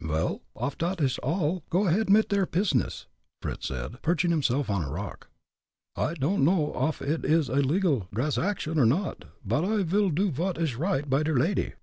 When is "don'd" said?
6.14-6.40